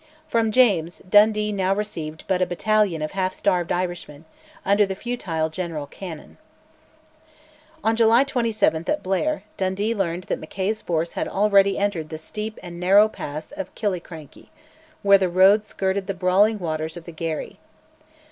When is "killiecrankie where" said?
13.75-15.19